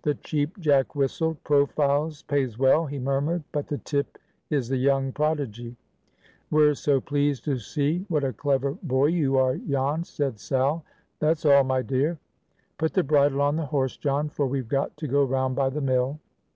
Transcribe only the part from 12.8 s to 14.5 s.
the bridle on the horse, John, for